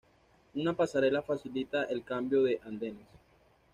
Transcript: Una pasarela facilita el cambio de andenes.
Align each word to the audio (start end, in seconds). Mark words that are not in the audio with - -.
Una 0.55 0.73
pasarela 0.73 1.21
facilita 1.21 1.83
el 1.83 2.03
cambio 2.03 2.41
de 2.41 2.59
andenes. 2.65 3.05